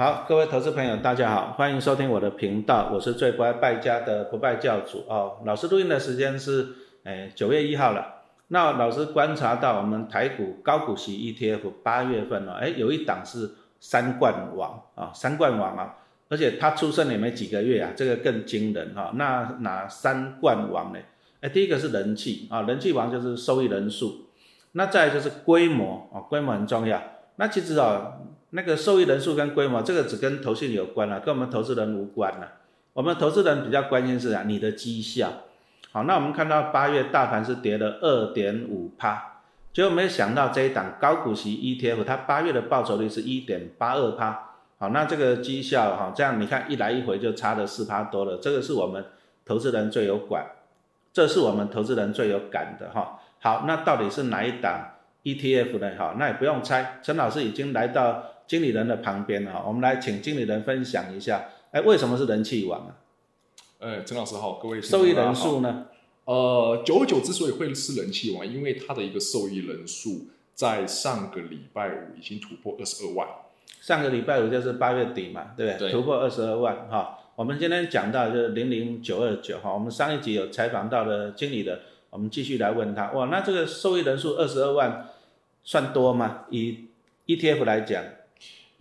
[0.00, 5.36] 好，各位投资朋友，大家好，欢迎收听我的频道，我是最不爱败家的不败教主哦。
[5.44, 6.68] 老师录音的时间是
[7.04, 8.22] 诶九月一号了。
[8.48, 15.94] 那老师观察到我们台股高股息 ETF 八月份哦，哎有一档是三冠王啊，三冠王啊，
[16.30, 19.12] 而且它出生也没几个月啊，这个更惊人哈。
[19.16, 20.98] 那哪三冠王呢？
[21.42, 24.30] 哎，第一个是人气啊，人气王就是收益人数，
[24.72, 26.98] 那再就是规模啊，规模很重要。
[27.40, 28.18] 那其实啊。
[28.52, 32.54] 那个受益人数跟规模，这个只跟投信有关了，跟我们投资人无关了。
[32.92, 35.30] 我们投资人比较关心是啊，你的绩效。
[35.92, 44.56] 好，那我们看到八月大盘是跌了二点五趴，结果没有想到这一档高股息 ETF，它八月的报酬率是一点八二趴。
[44.80, 49.04] 好，那这个绩效哈，这样你看一来一回就差了四趴多了，这个是我们
[49.44, 50.44] 投资人最有管，
[51.12, 53.20] 这是我们投资人最有感的哈。
[53.38, 55.92] 好，那到底是哪一档 ETF 呢？
[55.98, 58.24] 哈，那也不用猜，陈老师已经来到。
[58.50, 62.96] 经理人的旁边了，我们来请经理人分享一下，哎，为什么是人气王啊？
[63.78, 65.86] 哎，陈老师好，各位受益人数呢？
[66.24, 73.28] 呃，九九之所以会是人气王，因为它的一个受益人数在上个礼拜五已经突破二十二万。
[73.80, 75.92] 上个礼拜五就是八月底嘛，对不对？
[75.92, 77.20] 突破二十二万哈。
[77.36, 85.06] 我们今天讲到就是零零九二九哈，我们上一集有采访到的经理的，我们继续来问他，哇，那这个受益人数二十二万
[85.64, 86.46] 算多吗？
[86.50, 86.88] 以
[87.26, 88.04] ETF 来讲。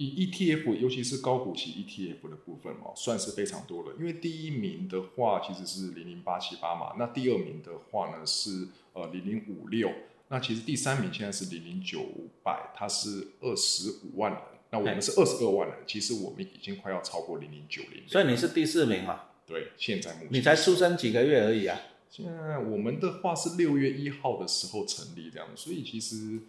[0.02, 3.94] 以 ETF，尤其是高股息 ETF 的部分哦，算是非常多了。
[4.00, 9.92] 因为第一名的话其实是零零八七八嘛，那第二名的话呢是呃零零五六，
[10.30, 12.00] 那其实第三名现在是零零九
[12.42, 18.02] 百，它是二十五万人，那我们是二十二万人，其实我们已经快要超过零零九零。
[18.08, 19.24] 所以你是第四名嘛？
[19.46, 21.78] 对，现在目前你才出生几个月而已啊。
[22.10, 26.40] 现在我们的话是六月一号的时候成立这样，所以其实。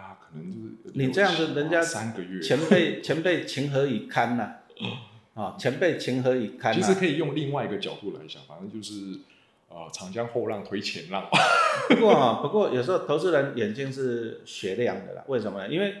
[0.00, 4.54] 啊，可能就是你这样子，人家三个月前辈 前辈情何以堪呐？
[5.34, 6.72] 啊，前辈情何以堪？
[6.74, 9.20] 其实可以用另外一个角度来想，反正就是
[9.68, 11.28] 啊，长江后浪推前浪。
[11.88, 15.22] 不过啊，不过有时候投资人眼睛是雪亮的啦。
[15.28, 15.68] 为什么呢？
[15.68, 15.94] 因为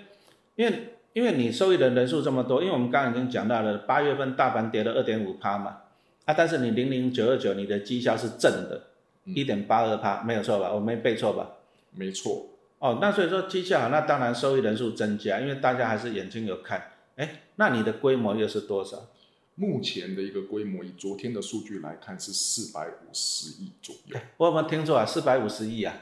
[0.56, 5.82] 因为因为你受益的人数这么多，因为我们刚刚已经讲到了，八月份大盘跌了二点五趴嘛，
[6.24, 8.82] 啊，但是你零零九二九你的绩效是正的，
[9.24, 10.72] 一点八二趴，没有错吧？
[10.72, 11.50] 我没背错吧？
[11.92, 12.49] 没错。
[12.80, 16.92] 哦，那所以说绩效好，那当然收益人数增加，因为大家还是眼睛有看。
[17.16, 19.06] 哎，那你的规模又是多少？
[19.54, 24.18] 目前的一个规模，以昨天的数据来看是四百五十亿左右。
[24.38, 25.04] 我有没有听错啊？
[25.04, 25.94] 四百五十亿啊？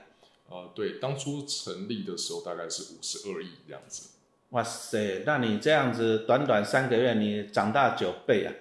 [0.48, 4.10] 呃，对，当初成立的时候大概是五十二亿这样子。
[4.50, 8.54] 哇塞，那你这样子短短三个月，你长大九倍啊？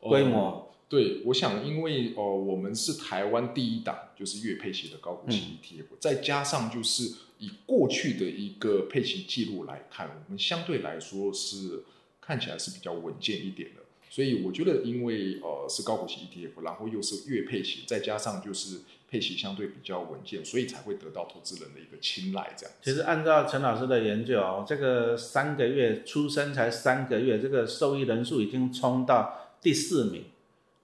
[0.00, 0.74] 规模？
[0.88, 7.12] 对，我想因为哦，我们是台湾第一档就是月配息的高股息 ETF，再加上就是。
[7.38, 11.82] 以过去的一个配息记录来看，我们相对来说是
[12.18, 13.82] 看起来是比较稳健一点的。
[14.08, 18.78] 所以我觉得，因为呃是高股息 ETF，然后又是月配息，再加上就是
[19.10, 22.54] 配息相对比较稳健，所以才会得到投资人的一个青睐。
[22.56, 22.74] 这样。
[22.80, 30.24] 其实按照陈老师的研究哦，这个三个月出生才三个月，这个受益人数已经冲到第四名，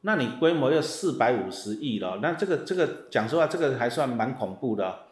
[0.03, 5.07] 那你规模要四百五十亿了，那这个这个讲实话，这个还算蛮恐怖的。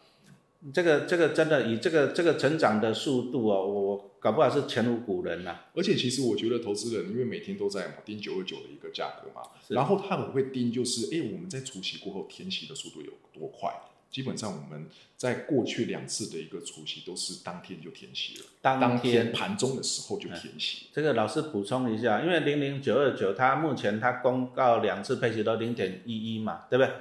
[0.75, 5.61] 这个这个真的以这个这个成长的速度哦，我搞不好是前无古人呐。
[5.75, 13.73] 而且其实我觉得投资人因为每天都在嘛盯九二九的一个价格嘛，然后他很会盯，就是哎我们在除息过后填息的速度有多快？
[14.11, 20.87] 基本上我们在过去两次的一个除息都是当天就填息了，当天盘中的时候就填息。
[20.93, 26.93] 这个老师补充一下，因为零零九二九它目前它公告两次配息都零点一一嘛，对不对？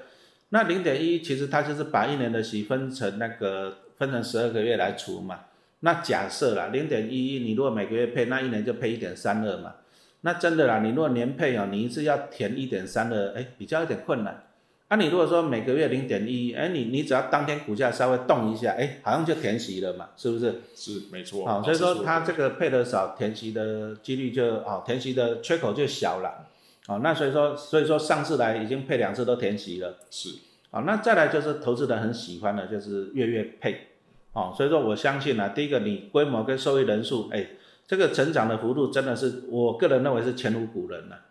[0.49, 5.45] 那零点一其实它就是把一年的息分成那个分成十二个月来除嘛。
[5.79, 9.75] 那假设啦，零点一一你如果每个月配，那一年就配一点三二嘛。
[10.21, 14.43] 那真的啦，你如果年配哦，你一次要填一点三二，哎，比较有点困难。
[14.89, 20.61] 那你如果说每个月零点一，哎，你你只要当天股价稍微动一下，哎，好像就填息了嘛，是不是？
[20.75, 21.45] 是，没错。
[21.45, 26.47] 好，所以说它这个配的少，填息的几率就哦，填息的缺口就小了。
[26.87, 30.29] 哦，那所以说，所以说上次来已经配两次都填息了，是，
[30.71, 33.89] 好，那再来就是投资人很喜欢的，就是月月配，
[34.33, 37.45] 哦，所以说我相信呢，第一个你规模跟受益人数，哎，
[37.85, 41.21] 这个成长的幅度真的是我个人认为是前无古人了，啊，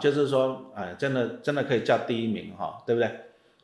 [0.00, 3.10] 就是说，哎，真的真的可以叫第一名哈，对不对？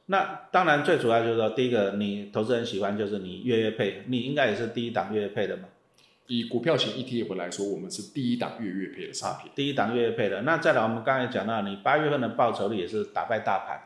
[0.06, 5.64] 那当然最主要就是说，第一个你投资人喜欢就是你月月配，你应该也是第一档月月配的嘛。
[6.26, 9.50] 以股票型 ETF 来说，我们是第一档月月配的差别。
[9.54, 13.80] 第一档月月配的，那再来，我们刚才讲到，你八月份的报酬率也是打败大盘。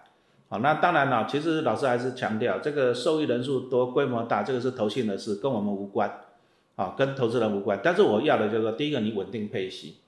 [0.49, 6.13] 好，那当然了，其实老师还是强调，这个受益人数多、规模大，这个是投信的事，跟我们无关。
[6.75, 7.79] 好，跟投资人无关。
[7.83, 9.99] 但是我要的就是说，第一个你稳定配息，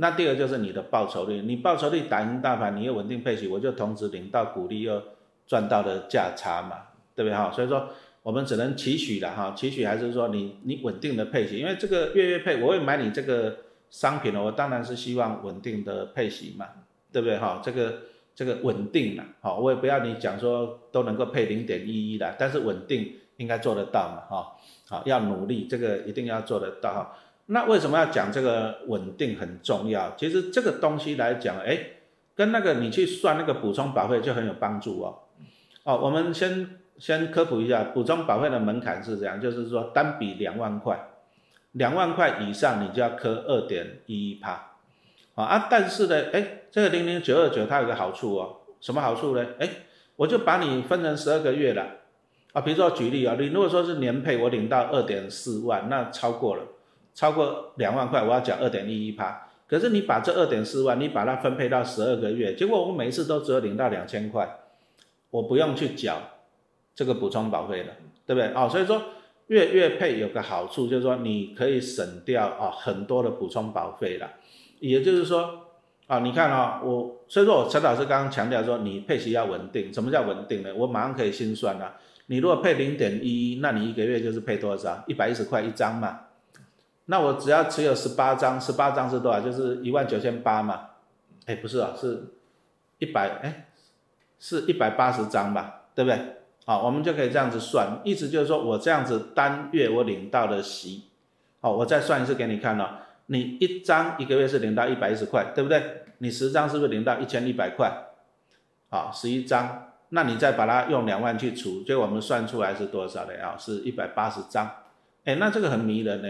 [0.00, 5.00] 那第二就是你的报酬率，你报酬率打赢大盘，你又稳定配息，我就同时领到股利又
[5.46, 6.78] 赚到了价差嘛，
[7.14, 7.52] 对不对哈？
[7.52, 7.86] 所以说
[8.22, 13.54] 我们只能期许了哈，期许还是说你你稳定的配息，因为这个月月配，我会买你这个
[13.90, 16.66] 商品了，我当然是希望稳定的配息嘛，
[17.12, 17.60] 对不对哈？
[17.62, 17.94] 这个
[18.34, 24.56] 这个稳定了，好，我也不要你讲说都能够配零点一一的，但是稳定应该做得到嘛，哈，
[24.88, 27.16] 好，要努力，这个一定要做得到哈。
[27.52, 30.14] 那为什么要讲这个稳定很重要？
[30.16, 31.78] 其实这个东西来讲，哎，
[32.36, 35.18] 跟那个你去算那个补充保费就很有帮助哦。
[35.82, 41.08] 哦，我们先先科普一下，补充保费的门槛是这样，就是说单笔两万块，
[41.72, 44.76] 两万块以上你就要科二点一一趴。
[45.34, 49.44] 啊，但是呢，哎，这个零零九二九它有个好处哦，什么好处呢？
[49.58, 49.68] 哎，
[50.14, 51.84] 我就把你分成十二个月了。
[52.52, 56.62] 啊，比如说举例啊，你如果说是年配，我领到二点四万，那超过了。
[57.14, 59.48] 超过两万块，我要缴二点一一趴。
[59.68, 64.58] 可是你把这二点四万，你把它分配到十二个月，结果我每一次都只有领到两千块，
[65.30, 66.20] 我不用去缴
[66.94, 67.92] 这个补充保费了，
[68.26, 68.52] 对不对？
[68.52, 69.00] 哦，所以说
[69.46, 74.28] 月月配有个好处，就是说你可以省掉啊很多的补充保费了。
[74.80, 75.66] 也就是说
[76.08, 79.94] 啊，你看啊，我所以说我陈老师刚刚强调说，你配息要稳定。
[79.94, 80.74] 什么叫稳定呢？
[80.74, 81.94] 我马上可以心算了。
[82.26, 85.04] 你如果配零点一，那你一个月就是配多少？
[85.06, 86.18] 一百一十块一张嘛。
[87.10, 89.40] 那我只要持有十八张，十八张是多少？
[89.40, 90.90] 就是一万九千八嘛。
[91.46, 92.34] 哎，不是啊，是
[92.98, 93.66] 一百，哎，
[94.38, 96.36] 是一百八十张吧，对不对？
[96.64, 101.06] 好，我们就可以这样子算，意思就是说我这样子单月我领到的息，
[101.60, 103.06] 好，我再算一次给你看了。
[103.26, 106.04] 你一张一个月是领到一百一十块，对不对？
[106.18, 107.90] 你十张是不是领到一千一百块？
[108.88, 113.56] 好，十一张，那你再把它用两万去除，就我们算出来是多少的啊？
[113.58, 114.70] 是一百八十张。
[115.24, 116.28] 哎，那这个很迷人呢。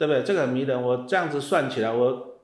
[0.00, 0.22] 对不对？
[0.22, 2.38] 这个很迷人，我这样子算起来，我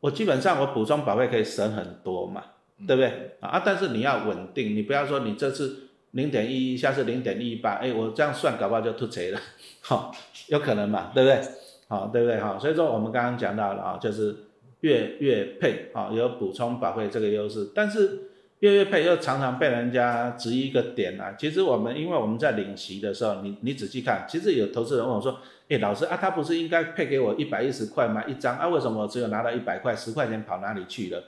[0.00, 2.42] 我基本上我补充保费可以省很多嘛，
[2.88, 3.36] 对不对？
[3.38, 9.38] 啊，但是你要稳定，你不要说你这次零点一一，下次零点一八，哎，我这样算搞不好就突贼了，
[9.80, 10.12] 好，
[10.48, 11.40] 有可能嘛，对不对？
[11.86, 12.40] 好，对不对？
[12.40, 14.34] 好，所以说我们刚刚讲到了啊，就是
[14.80, 18.31] 月月配啊，有补充保费这个优势，但是。
[18.62, 25.36] 月月配又常常被人家质疑一个点啊，其实我们因为我们在领息的时候，你你仔细看，其实有投资人问我说，
[25.68, 28.22] 哎，老师啊，他不是应该配给我一百一十块吗？
[28.24, 31.24] 一张啊，为什么我只有拿到一百块，十块钱跑哪里去了？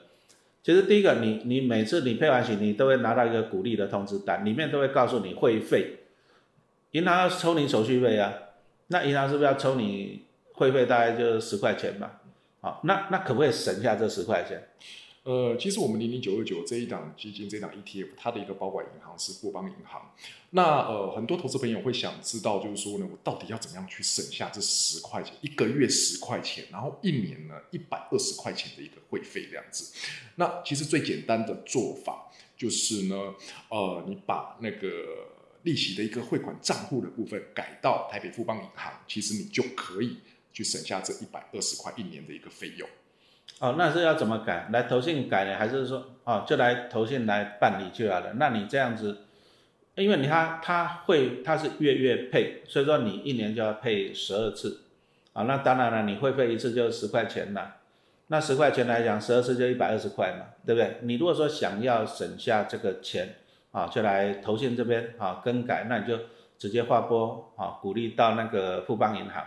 [0.63, 5.97] 其实第一个，你你每次你配完息，你都会拿到一个鼓励的通知单，里面都会告诉你会费，
[6.91, 8.33] 银行要抽你手续费啊，
[8.87, 10.23] 那银行是不是要抽你
[10.53, 10.85] 会费？
[10.85, 12.11] 大概就是十块钱嘛，
[12.61, 14.63] 好，那那可不可以省下这十块钱？
[15.25, 20.13] 呃，其实我们零零九二九这一档基金，这一档 ETF，它的一个保管银行是富邦银行。
[20.51, 29.91] 那呃，很多投资朋友会想知道，就是说呢，我到底要怎么样去省下这十块钱，一个月十块钱，然后一年呢一百二十块钱的一个会费这样子。
[30.35, 33.33] 那其实最简单的做法就是呢，
[33.69, 34.87] 呃，你把那个
[35.63, 40.17] 利息的一个汇款账户的部分改到台北富邦银行，其实你就可以
[40.53, 42.87] 去省下这一百二十块一年的一个费用。
[43.59, 44.67] 哦，那是要怎么改？
[44.73, 48.33] 来投信改呢，还是说哦，就来投信来办理就好了？
[48.33, 49.19] 那你这样子，
[49.95, 54.81] 因为你他他会他是月月配，所以说你一年就要配十二次，
[55.31, 57.77] 啊，那当然了，你会费一次就十块钱了，
[58.27, 60.97] 那十块钱来讲，十二次就一百二十块嘛，对不对？
[61.03, 63.35] 你如果说想要省下这个钱，
[63.71, 66.19] 啊，就来投信这边啊更改，那你就
[66.57, 69.41] 直接划拨啊，鼓励到那个富邦银行，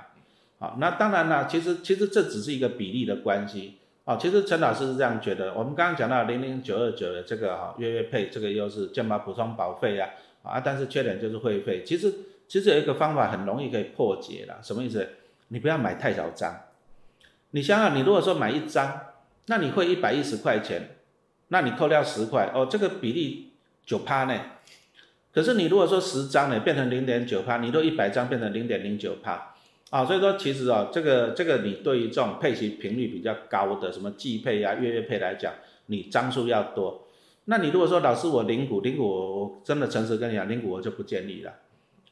[0.61, 3.75] 啊，那当然了，其实其实这只是一个比例的关系。
[4.09, 5.53] 哦，其实陈老师是这样觉得。
[5.53, 10.09] 我们刚刚讲到零零九二九的这个哈月月配这个又是，健保补充保费呀，
[10.43, 11.85] 啊，但是缺点就是会费。
[11.85, 12.11] 其实
[12.49, 15.07] 其实有一个方法很容易可以破解了，什么意思？
[15.49, 16.59] 你不要买太少张。
[17.51, 18.99] 你想想，你如果说买一张，
[19.45, 20.97] 那你会一百一十块钱，
[21.49, 23.53] 那你扣掉十块，哦，这个比例
[23.85, 24.41] 九趴呢。
[25.35, 29.55] 可是你如果说十张呢，变成零点九趴，你都一百张变成零点零九趴。
[29.91, 35.53] 啊，所以说其实啊，这个这个你对于这种配息频率比较高的，什么季配呀、月月配来讲，
[35.87, 37.07] 你张数要多。
[37.47, 41.55] 那你如果说老师我零股零股，我真的诚实跟你讲，零股我就不建议了，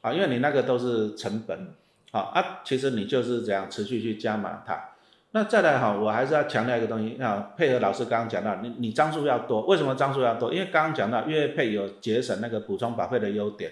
[0.01, 1.75] 啊，因为你那个都是成本，
[2.09, 4.89] 啊啊，其实你就是这样持续去加码它。
[5.33, 10.51] 那再来哈，我还是要强调一个东西，啊，配合老师刚刚讲到，你你张数要多，为什么张数要多？
[10.51, 13.71] 因为刚刚讲到月月配有节省那个补充保费的优点。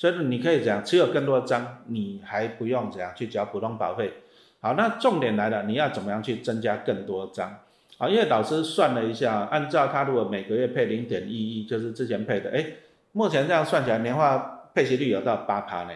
[0.00, 4.10] 所以你可以这样持有更多张，你还不用怎样去缴普通保费。
[4.58, 7.60] 好，那重点来了，你要怎么样去增加更多张？
[7.98, 12.64] 啊，因为老师算了一下，按照他如果每个月配零点一一，就是之前配的，哎，
[13.12, 15.92] 目前这样算起来年化配息率有到八趴呢。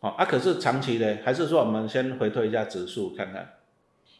[0.00, 3.54] 好，啊，可是长期的，还是说我们先回推一下指数看看。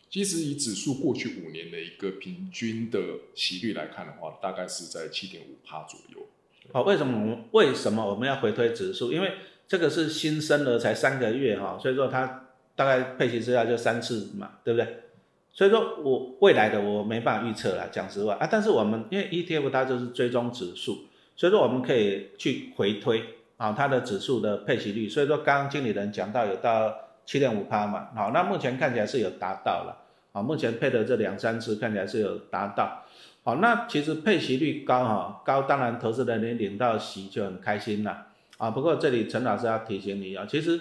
[0.08, 3.00] 其实以指数过去五年的一个平均的
[3.34, 6.24] 息率来看的话，大概是在七点五趴左右。
[6.72, 9.12] 好，为什么我们为什么我们要回推指数？
[9.12, 9.32] 因为
[9.66, 12.46] 这个是新生儿才三个月哈，所以说它
[12.76, 15.04] 大概配息资料就三次嘛，对不对？
[15.52, 18.48] 所以说我未来的我没办法预测了，讲实话啊。
[18.50, 23.22] 但是我们因为 ETF 它就是追踪指数，所以说我们可以去回推
[23.56, 25.08] 啊它的指数的配息率。
[25.08, 26.94] 所以说刚刚经理人讲到有到
[27.26, 29.96] 七点五趴嘛，好，那目前看起来是有达到了
[30.32, 33.04] 啊，目前配的这两三次看起来是有达到。
[33.42, 38.26] 好，那其实配息率高哈，高当然投资人你领到息就很开心了
[38.58, 38.70] 啊。
[38.70, 40.78] 不过这里陈老师要提醒你啊，其实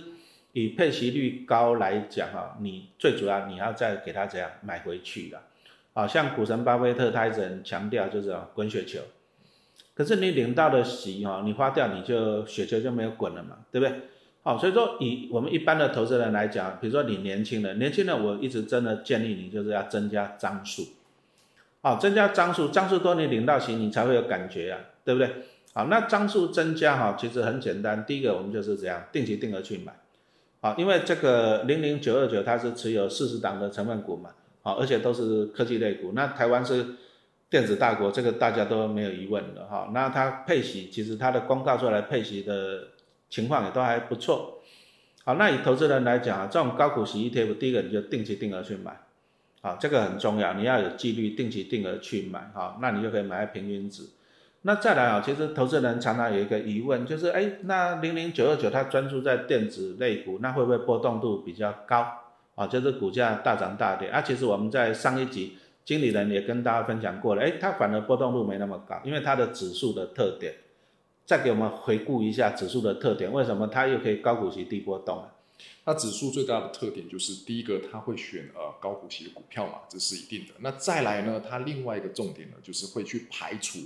[0.52, 5.42] 以配息率高来讲啊，你最主要你要再给他怎样买回去了。
[5.94, 9.00] 啊，像股神巴菲特他一直很强调就是滚雪球，
[9.94, 13.96] 可是你领到的息哈，你花掉你就雪球就没有滚了嘛，对不对？
[14.44, 20.84] 好，所以说以我们一般的投资人来讲，比如说你年轻人，年轻人我一直真的建议你就是要增加张数。
[21.82, 25.30] 好，增加张数，张数多你领到钱，你才会有感觉啊，对不对？
[25.74, 28.06] 好，那张数增加哈，其实很简单。
[28.06, 29.94] 第一个，我们就是这样定期定额去买，
[30.60, 34.32] 好，因为这个零零九二九它是持有四十档的成分股嘛，
[34.62, 36.12] 好，而且都是科技类股。
[36.14, 36.86] 那台湾是
[37.50, 39.90] 电子大国，这个大家都没有疑问的哈。
[39.94, 42.88] 那它配息，其实它的公告出来配息的
[43.30, 44.60] 情况也都还不错。
[45.24, 49.00] 好，那以投资人来讲啊，这种高股息 ETF，第一个你就定期定额去买。
[49.62, 54.04] 啊，这个很重要，你要有纪律，定期定额去买，哈，那你就可以买平均值。
[54.62, 62.06] 那再来啊，其实投资人常常有一个疑问，就是，哎，那零零九二九它专注在电子类股，那会不会波动度比较高？
[62.56, 64.10] 啊，就是股价大涨大跌。
[64.10, 70.54] 啊，其实我们在上一集经理人也跟大家分享过了，哎，它反而波动度没那么高，因为它的指数的特点。
[71.26, 75.24] 再给我们回顾一下指数的特点，为什么它又可以高股息低波动？
[75.84, 80.54] 它指数最大的特点就是第一个，它会选呃高股息的股票嘛，这是一定的。
[80.60, 83.80] 那再来呢，它另外一个重点呢，就是会去排除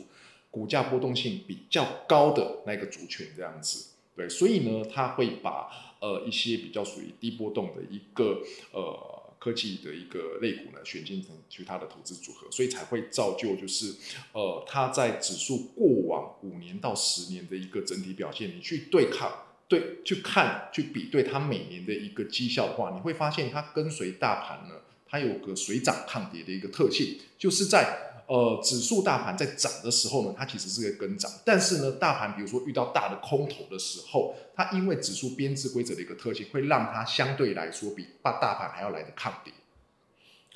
[0.51, 3.91] 股价波动性比较高的那个族群这样子。
[4.15, 13.95] 对，所以呢，它会把呃一些比较属于低波动的一个呃科技的一个类股呢选进成去它的投资组合，所以才会造就就是
[14.33, 19.31] 呃它在指数过往五年到十年的一个整体表现，你去对抗。
[19.73, 24.75] 对，去看去比对它每年的一个绩效的话，你会发现它跟随大盘呢，
[25.07, 39.51] 它有个水涨抗跌的一个特性，就是在呃指数大盘在涨的时候呢，它其实是个跟涨，但是呢，大盘比如说遇到大的空头的时候，它因为指数编制规则的一个特性，会让它相对来说比大大盘还要来的抗跌。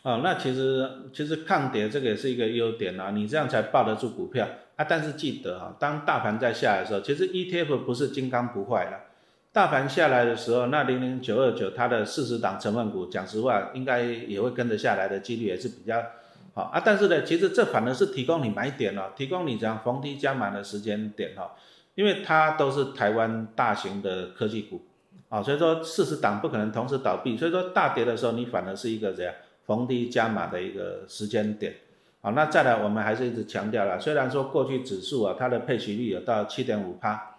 [0.03, 4.85] 哦，那其实其实抗跌这个也是一个优点啊，你这样才抱得住股票啊。
[4.87, 9.06] 但是记得哈，当大盘在下来的时候，其实 ETF 不是金刚不坏的。
[9.57, 15.99] 大盘下来的时候，那零零九二九它的四十档成分股，讲实话应该也会跟着下来的几率也是比较
[16.53, 16.79] 好啊。
[16.85, 21.55] 但是呢，其实这反而是提供你买点了，提供你这样逢低加码的时间点哈，
[21.95, 24.83] 因为它都是台湾大型的科技股
[25.27, 29.33] 啊，所以说四十档不可能同时倒闭，所以说大跌的时候你反而是一个怎样
[29.65, 31.73] 逢低加码的一个时间点。
[32.21, 37.33] 好，那再来我们还是一直强调了，虽然说过去指数啊它的配息率有到七点五趴。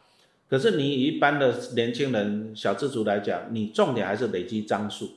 [0.49, 5.11] 可是你一般的年轻人小资族来讲，你重点还是累积张数，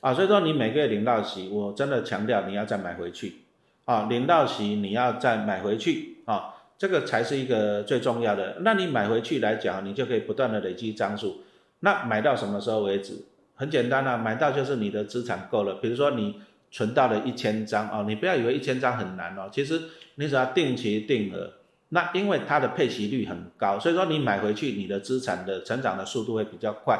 [0.00, 3.36] 啊，所以说你每个月领到息，我真的强调你要再买回去，
[3.84, 8.56] 啊，领到息你要再买回去，啊，这个才是一个最重要的。
[8.62, 11.42] 那你买回去来讲，你就可以不断的累积张数。
[11.80, 13.24] 那买到什么时候为止？
[13.54, 15.74] 很简单啊，买到就是你的资产够了。
[15.74, 16.40] 比如说你
[16.72, 19.80] 存到了一千张，哦，你不要以为一千张很难哦，其实
[20.16, 21.52] 你只要定期定额。
[21.94, 26.98] 那因为它的配息率很高，所以说你买回去，你的资产的成长的速度会比较快。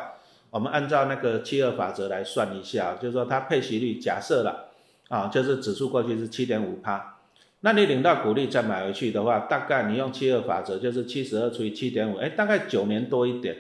[0.50, 4.68] 我们按照那个七二法则来算一下，就是说它配息率假设了
[5.08, 7.16] 啊，就是指数过去是七点五趴，
[7.62, 13.56] 那你领到股利再买回去的话，大概你用七二法则就是七十二除以七点五，哎，大概九年多一点，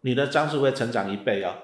[0.00, 1.54] 你的张数会成长一倍哦，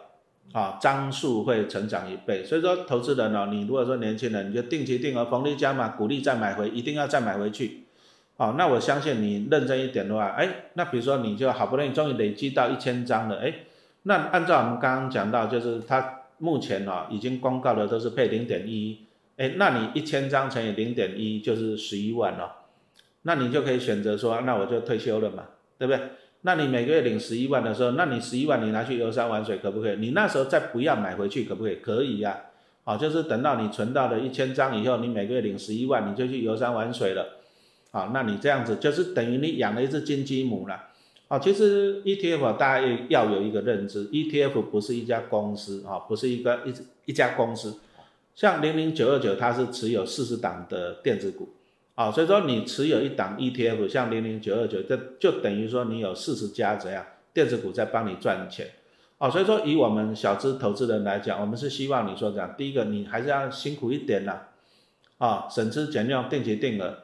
[0.53, 2.45] 啊，张数会成长一倍。
[2.45, 7.84] 所以说投资人哦，你如果说年轻人，你就定期定额逢低加码，股利再买回，一定要再买回去。
[8.37, 13.55] 哦，那我相信你认真一点的话，哎，那比如说你就好不容易终于累积到一千张了，哎，
[14.03, 22.51] 那按照我们刚刚讲到，就是它目前哦已经公告的都是配零点一，哎，那你一千张乘以零点一就是十一万哦，
[23.23, 25.45] 那你就可以选择说，那我就退休了嘛，
[25.79, 26.01] 对不对？
[26.43, 29.97] 那你每个月领十一万的时候，那你十一万你拿去游山玩水可不可以？
[29.97, 31.77] 你那时候再不要买回去可不可以？
[31.77, 32.37] 可以呀，
[32.83, 37.39] 好，就是等到你存到了一千张以后，你每个月领十一万，你就去游山玩水了。
[37.95, 40.89] 啊，那你这样子就是等于你养了一只金鸡母了。
[41.29, 46.75] 啊，其实 ETF 大家要有一个认知，ETF 不是一家公司啊，不是一个一
[47.11, 47.79] 一家公司，
[48.35, 51.49] 像零零九二九它是持有四十档的电子股，
[51.95, 58.69] 啊，所以说你持有一档 ETF，像零零九二九，这就等于说你有四十家怎样电子股在帮你赚钱，
[59.17, 64.51] 啊，所以说以我们小资投资人来讲，我们是希望你说这样，第一个你还是要辛苦一点啦，
[65.17, 67.04] 啊，省吃俭用，定期定额，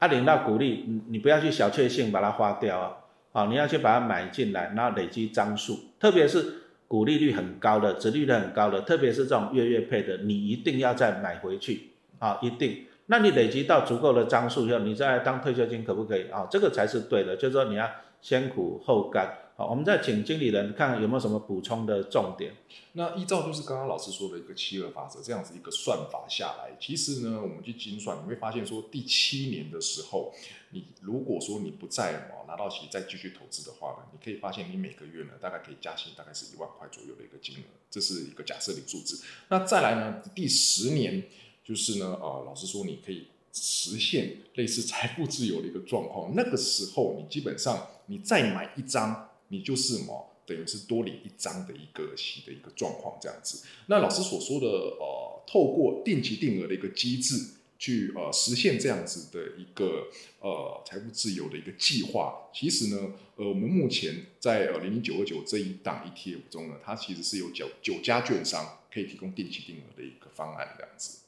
[0.00, 2.96] 啊，领到股利，你你不要去小确幸把它花掉啊，
[3.30, 6.56] 啊，你要去把它买进来，然后累积张数，特别是。
[6.90, 12.36] 股利率很高的，殖利率很高的，特别是这种月月配的，你一定要再买回去啊！
[12.42, 16.48] 一定，那你累积到足够的张数以后，你再来当退休金可不可以啊？
[16.50, 17.88] 这个才是对的，就是说你要
[18.20, 19.32] 先苦后甘。
[19.60, 22.56] 好，我们再请经理人看看有没有什么补充的重点。
[22.92, 30.32] 那依照就是刚刚老师说的一个七二法则这样子一个算法下来，其实呢，我们去精算，你会发现说第七年的时候，
[30.70, 39.22] 你如果说你不再哦拿到息再继续投资的话呢，你可以发现你每个月呢大概可以加薪大概是一万块左右的一个金额，这是一个假设的数字。
[39.48, 41.22] 那再来呢，第十年
[41.62, 49.26] 就是呢，呃，老师说你可以实现类似财富自由的一个状况，那个时候你基本上你再买一张。
[49.50, 53.64] 你就是什么，等于是多领一张的一个息的一个状况这样子。
[53.86, 57.36] 那老师所说的呃，透过定期定额的一个机制
[57.78, 60.08] 去呃实现这样子的一个
[60.40, 71.20] 呃财富自由的一个计划，其实呢，呃，我们目前在呃零零九二九这一档 ETF 中呢，它其实是有九九家券商可以提供定期定额的一个方案这样子。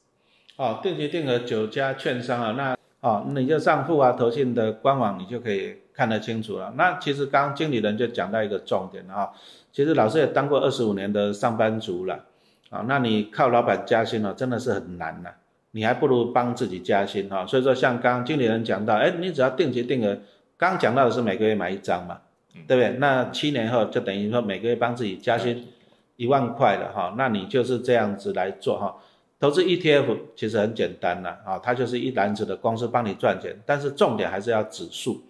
[0.55, 5.75] 哦，定期定额九家券商啊，那哦，你就上富啊投信的官网，你就可以。
[5.95, 9.29] 看得清楚了，那其实刚刚经理人就讲到一个重点啊，
[9.71, 12.19] 其实老师也当过二十五年的上班族了
[12.71, 15.29] 啊，那你靠老板加薪哦，真的是很难呐，
[15.69, 17.45] 你还不如帮自己加薪哈。
[17.45, 20.17] 所以说像刚刚经理人讲到，哎，你只要定期定额，
[20.57, 22.17] 刚刚讲到的是每个月买一张嘛，
[22.67, 22.97] 对不对？
[22.97, 25.67] 那七年后就等于说每个月帮自己加薪
[26.15, 28.95] 一万块了哈，那你就是这样子来做哈。
[29.43, 35.21] 投资 ETF 其实很简单呐啊，它就是一篮子的公司帮你赚钱，但是重点还是要指数。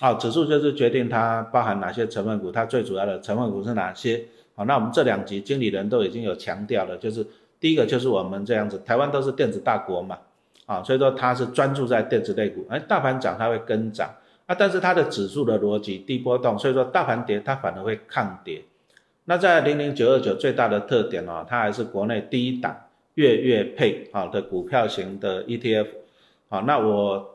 [0.00, 4.22] 啊，指数就是决定它包含哪些成分股，它最主要的成分股是哪些？
[4.54, 7.26] 好，那我们这两集经理人都已经有强调了，就是
[7.58, 10.18] 第一个就是我们这样子，台湾都是电子大国嘛，
[10.66, 14.10] 啊，所以说它是专注在电子类股，哎，大盘涨它会跟涨，
[14.44, 18.62] 啊，但是它的指数的逻辑低波动，所以说大盘跌它反而会抗跌。
[19.24, 22.76] 那在零零九二九最大的特点哦，它还是国内第一档
[23.14, 25.86] 月月配好的股票型的 ETF，
[26.48, 27.30] 好，那我。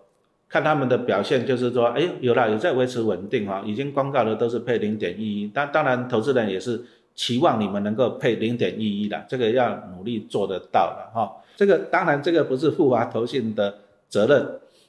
[0.51, 11.31] 看他们的表现，就是说，哎，有了，有在维持稳定哈，已经公告的都是配零点一一，但当然，投资人也是期望你们能够配零点一一的，这个要努力做得到的哈。
[11.55, 13.71] 这个当然，这个不是富华投信的
[14.07, 14.43] 责任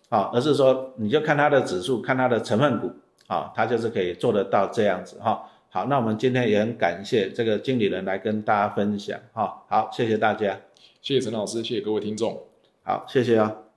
[0.09, 2.91] 啊，而是说，你就看它的指数，看它的成分股
[3.27, 5.47] 啊，它就是可以做得到这样子哈。
[5.73, 9.63] 好，那我们今天也很感谢这个经理人来跟大家分享哈。
[9.69, 10.61] 好，谢谢大家，
[11.01, 12.37] 谢谢陈老师，谢谢各位听众，
[12.83, 13.70] 好，谢谢啊。